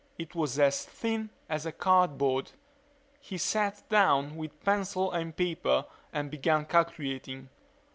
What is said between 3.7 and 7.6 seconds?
down with pencil and paper and began calculating.